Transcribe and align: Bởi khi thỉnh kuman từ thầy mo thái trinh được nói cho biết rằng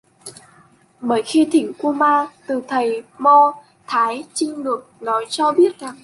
Bởi 1.01 1.21
khi 1.25 1.47
thỉnh 1.51 1.73
kuman 1.77 2.27
từ 2.47 2.61
thầy 2.67 3.03
mo 3.17 3.53
thái 3.87 4.23
trinh 4.33 4.63
được 4.63 4.89
nói 4.99 5.25
cho 5.29 5.51
biết 5.51 5.79
rằng 5.79 5.95